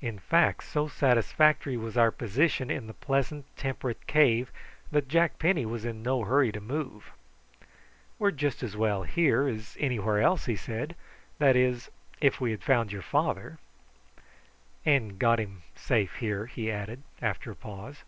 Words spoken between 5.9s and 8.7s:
no hurry to move. "We're just